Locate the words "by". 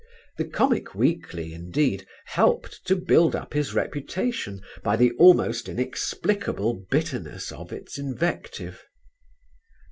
4.81-4.95